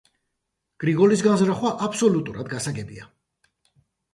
გრიგოლის 0.83 1.21
განზრახვა 1.27 1.73
აბსოლუტურად 1.89 2.51
გასაგებია. 2.55 3.07